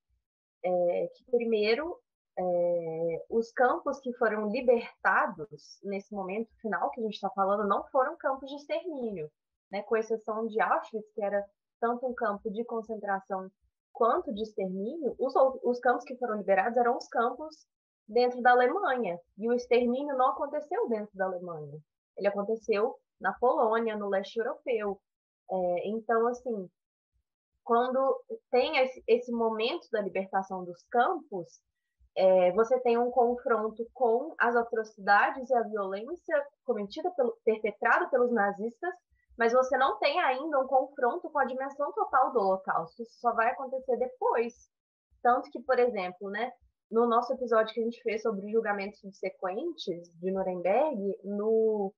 [0.63, 1.99] É, que primeiro,
[2.39, 7.85] é, os campos que foram libertados nesse momento final que a gente está falando não
[7.89, 9.31] foram campos de extermínio,
[9.71, 9.83] né?
[9.83, 11.45] com exceção de Auschwitz, que era
[11.81, 13.51] tanto um campo de concentração
[13.93, 17.67] quanto de extermínio, os, os campos que foram liberados eram os campos
[18.09, 19.19] dentro da Alemanha.
[19.37, 21.79] E o extermínio não aconteceu dentro da Alemanha.
[22.17, 25.01] Ele aconteceu na Polônia, no leste europeu.
[25.51, 26.69] É, então, assim,
[27.65, 28.73] quando tem
[29.07, 31.61] esse, momento da libertação dos campos,
[32.17, 38.33] é, você tem um confronto com as atrocidades e a violência cometida, pelo, perpetrada pelos
[38.33, 38.95] nazistas,
[39.37, 43.03] mas você não tem ainda um confronto com a dimensão total do Holocausto.
[43.03, 44.55] Isso só vai acontecer depois.
[45.23, 46.53] Tanto que, por exemplo, né,
[46.91, 51.93] no nosso episódio que a gente fez sobre julgamentos subsequentes de Nuremberg, no,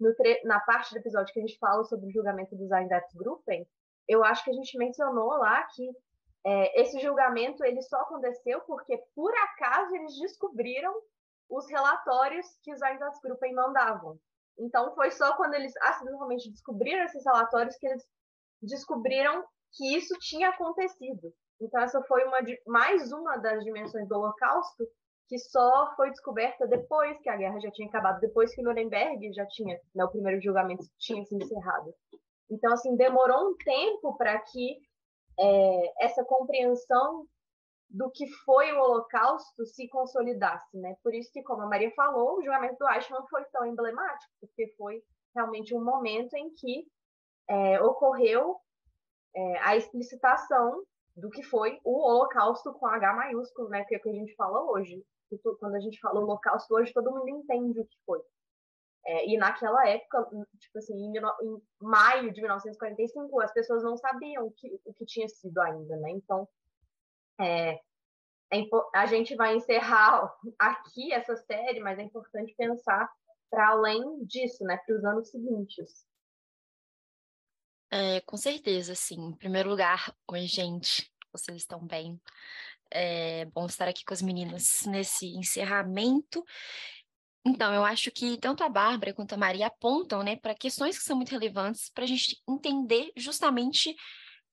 [0.00, 0.14] no
[0.44, 3.66] na parte do episódio que a gente fala sobre o julgamento dos Einsatzgruppen,
[4.08, 5.88] eu acho que a gente mencionou lá que
[6.44, 10.92] é, esse julgamento ele só aconteceu porque, por acaso, eles descobriram
[11.48, 14.18] os relatórios que os Einsatzgruppen mandavam.
[14.58, 18.04] Então, foi só quando eles acidentalmente descobriram esses relatórios que eles
[18.60, 21.32] descobriram que isso tinha acontecido.
[21.62, 24.84] Então, essa foi uma, mais uma das dimensões do Holocausto
[25.28, 29.46] que só foi descoberta depois que a guerra já tinha acabado, depois que Nuremberg já
[29.46, 31.94] tinha, né, o primeiro julgamento tinha se encerrado.
[32.50, 34.78] Então, assim, demorou um tempo para que
[35.38, 37.24] é, essa compreensão
[37.88, 40.96] do que foi o Holocausto se consolidasse, né?
[41.02, 44.74] Por isso que, como a Maria falou, o julgamento do Eichmann foi tão emblemático, porque
[44.76, 45.02] foi
[45.34, 46.86] realmente um momento em que
[47.48, 48.56] é, ocorreu
[49.34, 50.82] é, a explicitação
[51.16, 53.84] do que foi o Holocausto com H maiúsculo, né?
[53.84, 55.04] Que é o que a gente fala hoje.
[55.58, 58.20] Quando a gente fala Holocausto hoje, todo mundo entende o que foi.
[59.04, 64.46] É, e naquela época, tipo assim, em, em, maio de 1945, as pessoas não sabiam
[64.46, 66.10] o que, o que tinha sido ainda, né?
[66.10, 66.48] Então,
[67.40, 67.80] é,
[68.52, 68.62] é,
[68.94, 73.10] a gente vai encerrar aqui essa série, mas é importante pensar
[73.50, 74.78] para além disso, né?
[74.86, 76.06] Para os anos seguintes.
[77.94, 79.20] É, com certeza, sim.
[79.20, 82.18] Em primeiro lugar, oi, gente, vocês estão bem?
[82.90, 86.42] É bom estar aqui com as meninas nesse encerramento.
[87.44, 91.04] Então, eu acho que tanto a Bárbara quanto a Maria apontam né, para questões que
[91.04, 93.94] são muito relevantes para a gente entender justamente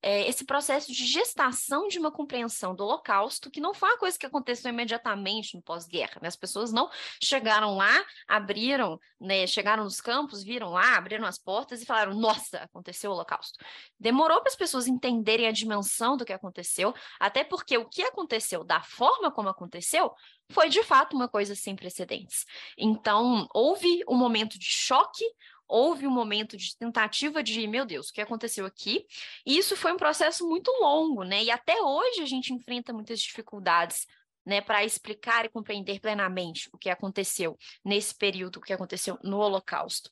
[0.02, 4.18] é, esse processo de gestação de uma compreensão do Holocausto, que não foi uma coisa
[4.18, 6.20] que aconteceu imediatamente no pós-guerra.
[6.22, 6.28] Né?
[6.28, 6.90] As pessoas não
[7.22, 12.60] chegaram lá, abriram, né, chegaram nos campos, viram lá, abriram as portas e falaram: Nossa,
[12.60, 13.60] aconteceu o Holocausto.
[14.00, 18.64] Demorou para as pessoas entenderem a dimensão do que aconteceu, até porque o que aconteceu,
[18.64, 20.14] da forma como aconteceu,
[20.52, 22.46] foi de fato uma coisa sem precedentes.
[22.78, 25.24] Então, houve um momento de choque,
[25.70, 29.06] houve um momento de tentativa de, meu Deus, o que aconteceu aqui?
[29.46, 31.44] E isso foi um processo muito longo, né?
[31.44, 34.08] E até hoje a gente enfrenta muitas dificuldades
[34.46, 37.56] né, para explicar e compreender plenamente o que aconteceu
[37.86, 40.10] nesse período, o que aconteceu no Holocausto.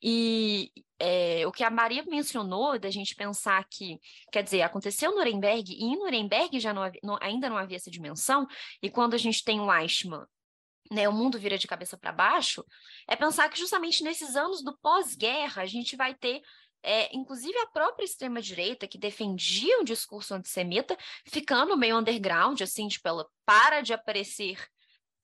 [0.00, 0.70] E
[1.00, 3.98] é, o que a Maria mencionou, da gente pensar que,
[4.30, 7.76] quer dizer, aconteceu no Nuremberg, e em Nuremberg já não havia, não, ainda não havia
[7.76, 8.46] essa dimensão,
[8.80, 10.24] e quando a gente tem o Eichmann
[10.90, 12.64] né, o mundo vira de cabeça para baixo,
[13.08, 16.42] é pensar que justamente nesses anos do pós-guerra a gente vai ter,
[16.82, 20.96] é, inclusive a própria extrema-direita que defendia um discurso antissemita,
[21.26, 24.64] ficando meio underground, assim, tipo, ela para de aparecer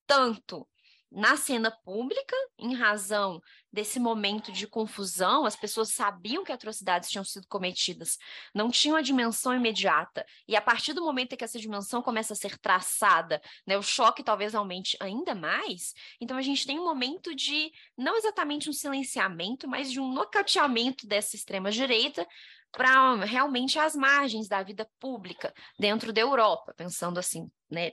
[0.07, 0.67] tanto
[1.15, 7.25] na cena pública, em razão desse momento de confusão, as pessoas sabiam que atrocidades tinham
[7.25, 8.19] sido cometidas,
[8.55, 10.25] não tinham a dimensão imediata.
[10.49, 13.83] E a partir do momento em que essa dimensão começa a ser traçada, né, o
[13.83, 15.93] choque talvez aumente ainda mais.
[16.21, 21.07] Então a gente tem um momento de não exatamente um silenciamento, mas de um nocauteamento
[21.07, 22.27] dessa extrema direita
[22.71, 27.93] para realmente as margens da vida pública dentro da Europa, pensando assim, né,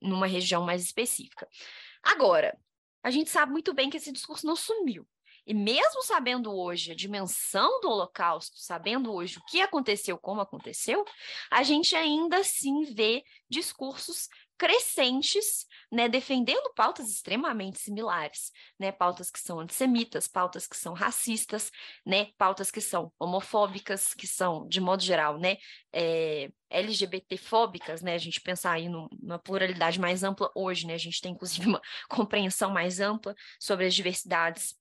[0.00, 1.48] numa região mais específica.
[2.08, 2.58] Agora,
[3.02, 5.06] a gente sabe muito bem que esse discurso não sumiu.
[5.46, 11.04] E mesmo sabendo hoje a dimensão do Holocausto, sabendo hoje o que aconteceu, como aconteceu,
[11.50, 19.38] a gente ainda assim vê discursos crescentes, né, defendendo pautas extremamente similares, né, pautas que
[19.38, 21.70] são antissemitas, pautas que são racistas,
[22.04, 25.56] né, pautas que são homofóbicas, que são, de modo geral, né,
[25.92, 31.20] é, LGBTfóbicas, né, a gente pensar aí numa pluralidade mais ampla hoje, né, a gente
[31.20, 34.74] tem inclusive uma compreensão mais ampla sobre as diversidades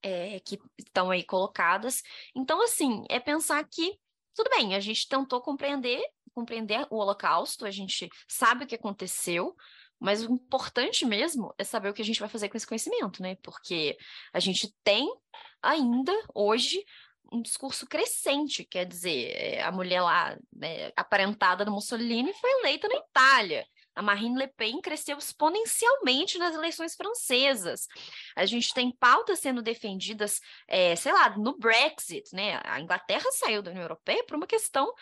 [0.00, 2.02] é, que estão aí colocadas.
[2.36, 3.98] Então, assim, é pensar que
[4.38, 6.00] tudo bem, a gente tentou compreender
[6.38, 9.56] compreender o Holocausto, a gente sabe o que aconteceu,
[9.98, 13.20] mas o importante mesmo é saber o que a gente vai fazer com esse conhecimento,
[13.20, 13.36] né?
[13.42, 13.98] Porque
[14.32, 15.12] a gente tem
[15.60, 16.84] ainda hoje
[17.32, 22.86] um discurso crescente, quer dizer, é, a mulher lá, né, aparentada do Mussolini, foi eleita
[22.86, 23.66] na Itália.
[23.98, 27.88] A Marine Le Pen cresceu exponencialmente nas eleições francesas.
[28.36, 32.60] A gente tem pautas sendo defendidas, é, sei lá, no Brexit, né?
[32.64, 34.94] A Inglaterra saiu da União Europeia por uma questão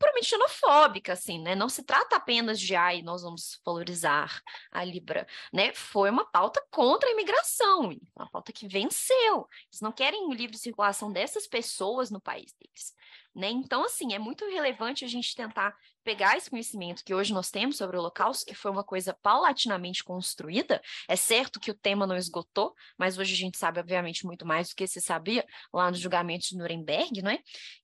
[0.00, 1.54] puramente xenofóbica, assim, né?
[1.54, 4.42] Não se trata apenas de, ai, nós vamos valorizar
[4.72, 5.72] a Libra, né?
[5.72, 9.46] Foi uma pauta contra a imigração, uma pauta que venceu.
[9.70, 12.96] Eles não querem livre circulação dessas pessoas no país deles,
[13.32, 13.48] né?
[13.48, 15.72] Então, assim, é muito relevante a gente tentar
[16.10, 20.02] pegar esse conhecimento que hoje nós temos sobre o Holocausto, que foi uma coisa paulatinamente
[20.02, 20.82] construída.
[21.06, 24.70] É certo que o tema não esgotou, mas hoje a gente sabe, obviamente, muito mais
[24.70, 27.38] do que se sabia lá no julgamento de Nuremberg, não é?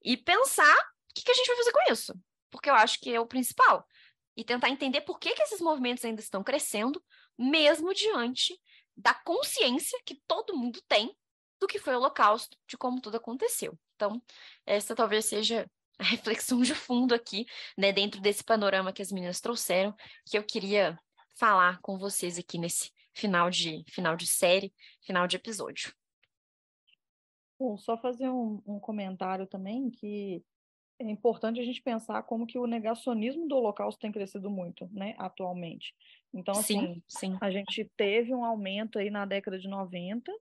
[0.04, 0.76] E pensar
[1.14, 2.14] que, que a gente vai fazer com isso?
[2.50, 3.86] Porque eu acho que é o principal.
[4.36, 7.00] E tentar entender por que, que esses movimentos ainda estão crescendo,
[7.38, 8.60] mesmo diante
[8.96, 11.16] da consciência que todo mundo tem
[11.60, 13.78] do que foi o Holocausto, de como tudo aconteceu.
[13.94, 14.20] Então,
[14.66, 15.70] essa talvez seja
[16.00, 19.94] reflexão de fundo aqui, né, dentro desse panorama que as meninas trouxeram,
[20.24, 20.98] que eu queria
[21.38, 24.72] falar com vocês aqui nesse final de final de série,
[25.02, 25.92] final de episódio.
[27.58, 30.44] Bom, só fazer um, um comentário também que
[30.98, 35.14] é importante a gente pensar como que o negacionismo do Holocausto tem crescido muito, né,
[35.18, 35.94] atualmente.
[36.32, 37.38] Então, assim, sim, sim.
[37.40, 40.32] a gente teve um aumento aí na década de 90,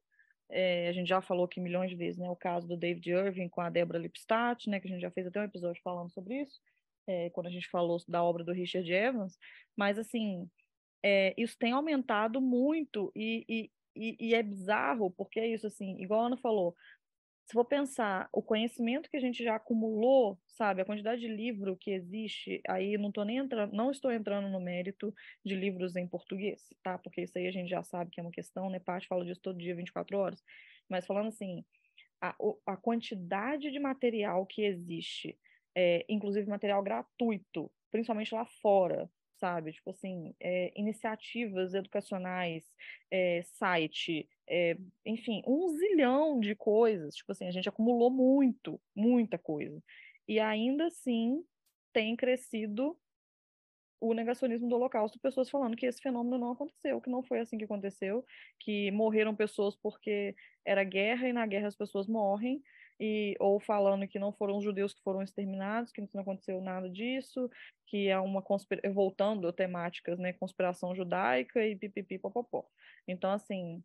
[0.49, 3.49] é, a gente já falou aqui milhões de vezes, né, o caso do David Irving
[3.49, 6.41] com a Deborah Lipstadt, né, que a gente já fez até um episódio falando sobre
[6.41, 6.59] isso,
[7.07, 9.37] é, quando a gente falou da obra do Richard Evans,
[9.75, 10.49] mas, assim,
[11.03, 16.01] é, isso tem aumentado muito e, e, e, e é bizarro, porque é isso, assim,
[16.01, 16.75] igual a Ana falou,
[17.45, 21.75] se for pensar o conhecimento que a gente já acumulou, sabe, a quantidade de livro
[21.75, 25.13] que existe, aí não tô nem entrando, não estou entrando no mérito
[25.45, 26.97] de livros em português, tá?
[26.97, 28.79] Porque isso aí a gente já sabe que é uma questão, né?
[28.79, 30.43] Parte fala disso todo dia, 24 horas.
[30.89, 31.63] Mas falando assim,
[32.21, 32.35] a,
[32.65, 35.37] a quantidade de material que existe,
[35.75, 39.73] é, inclusive material gratuito, principalmente lá fora, sabe?
[39.73, 42.63] Tipo assim, é, iniciativas educacionais,
[43.11, 47.15] é, site, é, enfim, um zilhão de coisas.
[47.15, 49.81] Tipo assim, a gente acumulou muito, muita coisa.
[50.27, 51.43] E ainda assim
[51.93, 52.97] tem crescido
[53.99, 57.57] o negacionismo do Holocausto, pessoas falando que esse fenômeno não aconteceu, que não foi assim
[57.57, 58.25] que aconteceu,
[58.59, 62.61] que morreram pessoas porque era guerra e na guerra as pessoas morrem,
[62.99, 66.89] e ou falando que não foram os judeus que foram exterminados, que não aconteceu nada
[66.89, 67.49] disso,
[67.87, 72.65] que é uma conspiração, voltando a temáticas, né, conspiração judaica e pipipi popopó.
[73.07, 73.83] Então, assim,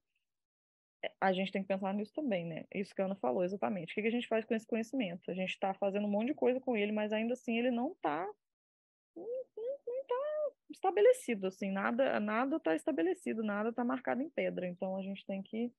[1.20, 2.64] a gente tem que pensar nisso também, né?
[2.74, 3.92] Isso que a Ana falou, exatamente.
[3.92, 5.30] O que a gente faz com esse conhecimento?
[5.30, 7.92] A gente está fazendo um monte de coisa com ele, mas ainda assim ele não
[7.92, 8.28] está
[9.16, 9.24] não
[10.00, 10.14] está
[10.70, 14.66] estabelecido, assim, nada nada está estabelecido, nada está marcado em pedra.
[14.66, 15.72] Então a gente tem que,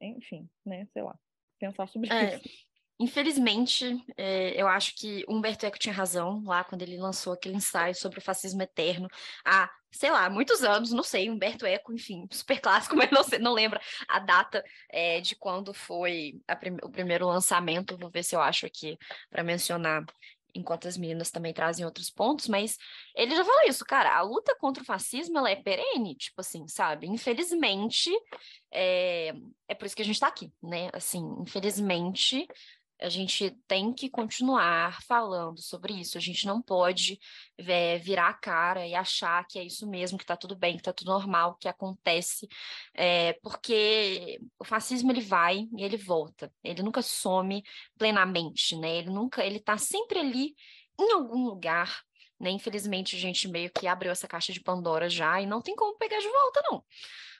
[0.00, 1.18] enfim, né, sei lá
[1.58, 2.67] pensar sobre é, isso.
[3.00, 7.94] Infelizmente, é, eu acho que Humberto Eco tinha razão lá quando ele lançou aquele ensaio
[7.94, 9.08] sobre o fascismo eterno
[9.44, 13.52] há, sei lá, muitos anos, não sei, Humberto Eco, enfim, super clássico, mas não, não
[13.52, 17.96] lembra a data é, de quando foi prim o primeiro lançamento.
[17.96, 18.98] Vou ver se eu acho aqui
[19.30, 20.04] para mencionar
[20.54, 22.76] enquanto as meninas também trazem outros pontos, mas
[23.14, 26.66] ele já falou isso, cara, a luta contra o fascismo, ela é perene, tipo assim,
[26.66, 27.06] sabe?
[27.06, 28.10] Infelizmente,
[28.72, 29.32] é,
[29.68, 30.90] é por isso que a gente está aqui, né?
[30.92, 32.46] Assim, infelizmente,
[33.00, 36.18] a gente tem que continuar falando sobre isso.
[36.18, 37.18] A gente não pode
[37.56, 40.80] é, virar a cara e achar que é isso mesmo, que está tudo bem, que
[40.80, 42.48] está tudo normal, que acontece,
[42.94, 46.52] é, porque o fascismo ele vai e ele volta.
[46.62, 47.62] Ele nunca some
[47.96, 48.96] plenamente, né?
[48.96, 50.54] Ele nunca, ele está sempre ali
[50.98, 52.02] em algum lugar.
[52.40, 52.50] Né?
[52.50, 55.98] Infelizmente, a gente meio que abriu essa caixa de Pandora já e não tem como
[55.98, 56.84] pegar de volta, não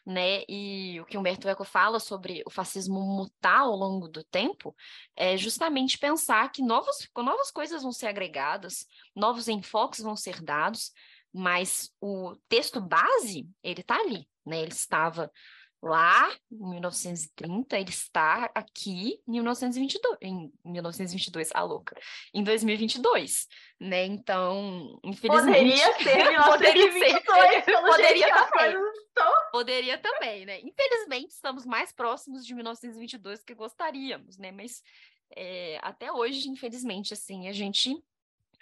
[0.09, 0.43] né?
[0.49, 4.75] E o que Humberto Eco fala sobre o fascismo mutar ao longo do tempo
[5.15, 10.93] é justamente pensar que novas, novas coisas vão ser agregadas, novos enfoques vão ser dados,
[11.31, 14.63] mas o texto base, ele está ali, né?
[14.63, 15.31] Ele estava
[15.83, 21.97] lá em 1930, ele está aqui em 1922, em 1922, a louca,
[22.35, 23.47] em 2022,
[23.81, 24.05] né?
[24.07, 25.81] Então, infelizmente...
[25.81, 27.23] Poderia ser 1922, poderia ser,
[27.83, 28.77] poderia também,
[29.53, 30.61] poderia também, né?
[30.61, 34.51] Infelizmente, estamos mais próximos de 1922 que gostaríamos, né?
[34.51, 34.83] Mas
[35.37, 37.95] é, até hoje, infelizmente, assim, a gente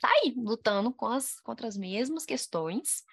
[0.01, 3.05] tá aí lutando com as, contra as mesmas questões,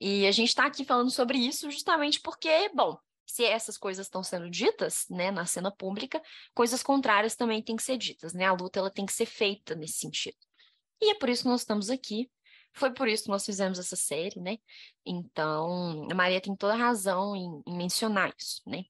[0.00, 4.22] e a gente está aqui falando sobre isso justamente porque, bom, se essas coisas estão
[4.22, 6.22] sendo ditas, né, na cena pública,
[6.54, 8.44] coisas contrárias também têm que ser ditas, né?
[8.44, 10.36] A luta ela tem que ser feita nesse sentido.
[11.00, 12.30] E é por isso que nós estamos aqui.
[12.74, 14.56] Foi por isso que nós fizemos essa série, né?
[15.04, 18.84] Então, a Maria tem toda razão em, em mencionar isso, né?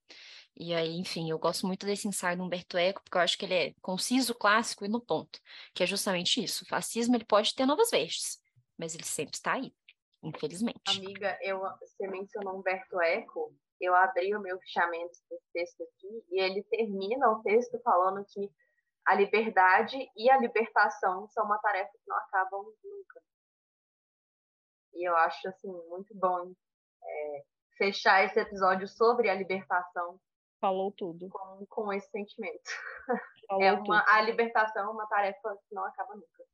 [0.56, 3.46] E aí, enfim, eu gosto muito desse ensaio do Humberto Eco, porque eu acho que
[3.46, 5.40] ele é conciso, clássico e no ponto,
[5.74, 6.64] que é justamente isso.
[6.64, 8.38] O fascismo ele pode ter novas vestes,
[8.78, 9.74] mas ele sempre está aí,
[10.22, 10.78] infelizmente.
[10.86, 16.40] Amiga, eu, você mencionou Humberto Eco, eu abri o meu fichamento desse texto aqui e
[16.40, 18.48] ele termina o texto falando que
[19.04, 23.22] a liberdade e a libertação são uma tarefa que não acabam nunca.
[24.94, 26.54] E eu acho assim muito bom
[27.02, 27.44] é,
[27.76, 30.20] fechar esse episódio sobre a libertação.
[30.60, 31.28] Falou tudo.
[31.28, 32.70] Com, com esse sentimento.
[33.48, 36.44] Falou é uma, a libertação é uma tarefa que não acaba nunca.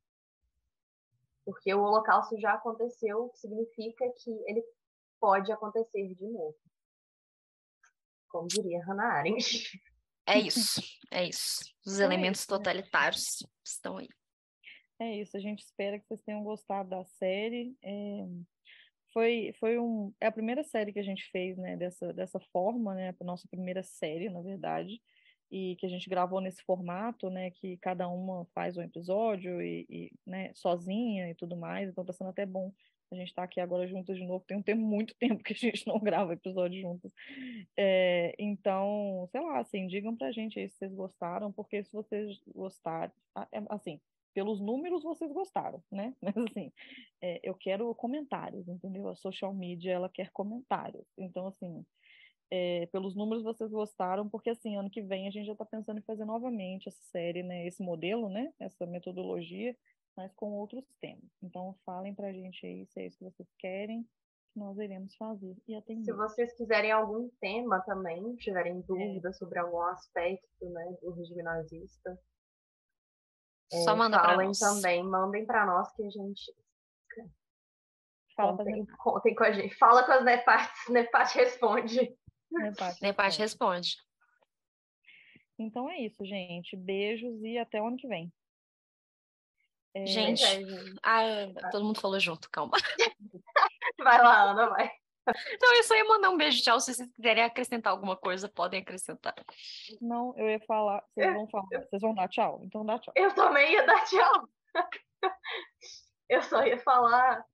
[1.45, 4.63] Porque o holocausto já aconteceu, o que significa que ele
[5.19, 6.57] pode acontecer de novo
[8.29, 9.81] como diria Hannah Arendt.
[10.27, 11.59] É isso, é isso.
[11.85, 13.49] Os é elementos isso, totalitários né?
[13.65, 14.07] estão aí.
[14.99, 17.75] É isso, a gente espera que vocês tenham gostado da série.
[17.81, 18.27] É,
[19.11, 22.93] foi, foi um, é a primeira série que a gente fez, né, dessa, dessa forma,
[22.93, 25.01] né, a nossa primeira série, na verdade,
[25.49, 29.85] e que a gente gravou nesse formato, né, que cada uma faz um episódio e,
[29.89, 32.71] e né, sozinha e tudo mais, então tá sendo até bom
[33.11, 35.55] a gente está aqui agora juntas de novo, tem um tempo, muito tempo que a
[35.55, 37.11] gente não grava episódio juntas.
[37.77, 42.39] É, então, sei lá, assim, digam pra gente aí se vocês gostaram, porque se vocês
[42.53, 43.13] gostarem,
[43.51, 43.99] é, assim,
[44.33, 46.13] pelos números vocês gostaram, né?
[46.21, 46.71] Mas assim,
[47.21, 49.07] é, eu quero comentários, entendeu?
[49.09, 51.05] A social media, ela quer comentários.
[51.17, 51.85] Então, assim,
[52.51, 55.99] é, pelos números vocês gostaram, porque assim, ano que vem a gente já está pensando
[55.99, 57.67] em fazer novamente essa série, né?
[57.67, 58.51] Esse modelo, né?
[58.59, 59.75] Essa metodologia,
[60.19, 61.31] mas com outros temas.
[61.41, 64.03] Então, falem pra gente aí se é isso que vocês querem,
[64.51, 66.03] que nós iremos fazer e atender.
[66.03, 69.39] Se vocês quiserem algum tema também, tiverem dúvidas é.
[69.39, 72.19] sobre algum aspecto, né, do regime nazista,
[73.71, 74.59] só é, manda falem nós.
[74.59, 76.53] também, mandem para nós que a gente
[78.35, 79.75] Fala contem, contem com a gente.
[79.77, 82.17] Fala com as Nepates, Nepate responde.
[83.01, 83.95] Nepate responde.
[85.57, 86.75] Então é isso, gente.
[86.75, 88.33] Beijos e até o ano que vem.
[89.93, 90.05] É...
[90.05, 90.99] Gente, é, gente.
[91.03, 92.77] Ah, todo mundo falou junto, calma.
[93.99, 94.91] vai lá, Ana, vai.
[95.53, 96.79] Então, eu só ia mandar um beijo, tchau.
[96.79, 99.35] Se vocês quiserem acrescentar alguma coisa, podem acrescentar.
[100.01, 103.13] Não, eu ia falar, vocês vão falar, vocês vão dar tchau, então dá tchau.
[103.15, 104.49] Eu também ia dar tchau.
[106.29, 107.45] eu só ia falar,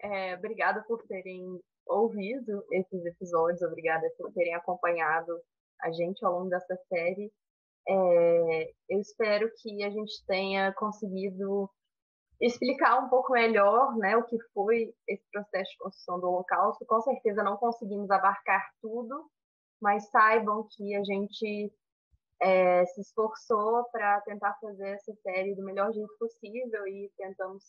[0.00, 5.40] é, obrigada por terem ouvido esses episódios, obrigada por terem acompanhado
[5.80, 7.32] a gente ao longo dessa série.
[7.88, 11.70] É, eu espero que a gente tenha conseguido
[12.40, 16.84] explicar um pouco melhor né, o que foi esse processo de construção do Holocausto.
[16.86, 19.28] Com certeza não conseguimos abarcar tudo,
[19.80, 21.72] mas saibam que a gente
[22.40, 27.64] é, se esforçou para tentar fazer essa série do melhor jeito possível e tentamos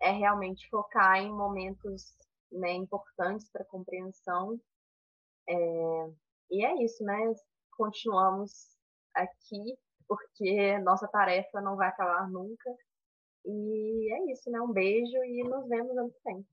[0.00, 2.14] é, realmente focar em momentos
[2.52, 4.60] né, importantes para compreensão.
[5.48, 6.10] É,
[6.50, 7.32] e é isso, né?
[7.76, 8.75] Continuamos
[9.16, 9.76] aqui
[10.08, 12.70] porque nossa tarefa não vai acabar nunca
[13.44, 14.60] e é isso, né?
[14.60, 16.46] Um beijo e nos vemos ano que vem.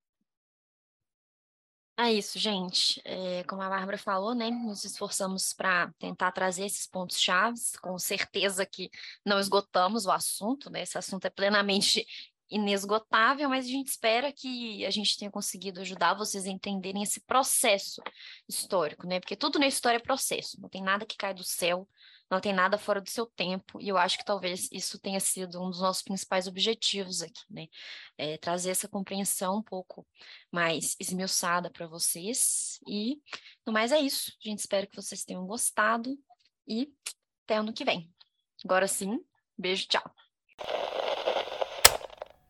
[1.98, 3.00] É isso, gente.
[3.06, 4.50] É, como a Bárbara falou, né?
[4.50, 7.76] Nos esforçamos para tentar trazer esses pontos chaves.
[7.78, 8.90] Com certeza que
[9.24, 10.82] não esgotamos o assunto, né?
[10.82, 12.06] Esse assunto é plenamente
[12.50, 17.22] inesgotável, mas a gente espera que a gente tenha conseguido ajudar vocês a entenderem esse
[17.22, 18.02] processo
[18.48, 19.20] histórico, né?
[19.20, 21.88] Porque tudo na história é processo, não tem nada que cai do céu,
[22.34, 25.62] não tem nada fora do seu tempo, e eu acho que talvez isso tenha sido
[25.62, 27.68] um dos nossos principais objetivos aqui, né?
[28.18, 30.06] É trazer essa compreensão um pouco
[30.52, 33.22] mais esmiuçada para vocês, e
[33.66, 34.32] no mais é isso.
[34.44, 36.18] A gente espera que vocês tenham gostado,
[36.68, 36.92] e
[37.46, 38.12] até ano que vem.
[38.66, 39.20] Agora sim,
[39.58, 41.03] beijo, tchau.